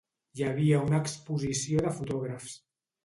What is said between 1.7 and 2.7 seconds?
de fotògrafs.